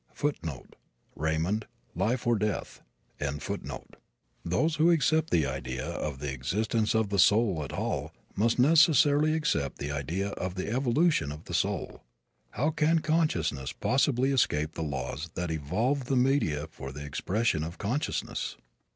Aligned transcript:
[B] 0.19 0.31
Those 0.41 1.59
who 4.75 4.91
accept 4.91 5.29
the 5.29 5.45
idea 5.45 5.85
of 5.85 6.17
the 6.17 6.31
existence 6.33 6.95
of 6.95 7.09
the 7.09 7.19
soul 7.19 7.61
at 7.63 7.71
all 7.71 8.11
must 8.35 8.57
necessarily 8.57 9.35
accept 9.35 9.77
the 9.77 9.91
idea 9.91 10.29
of 10.29 10.55
the 10.55 10.71
evolution 10.71 11.31
of 11.31 11.43
the 11.43 11.53
soul. 11.53 12.01
How 12.49 12.71
can 12.71 12.97
consciousness 12.97 13.73
possibly 13.73 14.31
escape 14.31 14.73
the 14.73 14.81
laws 14.81 15.29
that 15.35 15.51
evolve 15.51 16.05
the 16.05 16.17
media 16.17 16.65
for 16.71 16.91
the 16.91 17.05
expression 17.05 17.63
of 17.63 17.77
consciousness? 17.77 18.57